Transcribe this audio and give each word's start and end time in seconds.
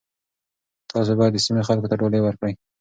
تاسي 0.91 1.13
باید 1.19 1.33
د 1.35 1.37
سیمې 1.45 1.63
خلکو 1.69 1.89
ته 1.91 1.95
ډالۍ 1.99 2.19
ورکړئ. 2.23 2.53